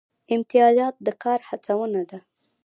[0.35, 2.19] امتیازات د کار هڅونه ده